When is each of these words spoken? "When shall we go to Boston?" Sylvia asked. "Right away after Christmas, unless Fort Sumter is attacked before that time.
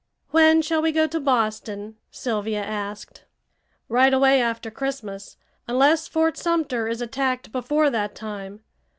"When 0.31 0.63
shall 0.63 0.81
we 0.81 0.91
go 0.91 1.05
to 1.05 1.19
Boston?" 1.19 1.95
Sylvia 2.09 2.63
asked. 2.63 3.25
"Right 3.87 4.11
away 4.11 4.41
after 4.41 4.71
Christmas, 4.71 5.37
unless 5.67 6.07
Fort 6.07 6.37
Sumter 6.39 6.87
is 6.87 7.01
attacked 7.01 7.51
before 7.51 7.91
that 7.91 8.15
time. 8.15 8.61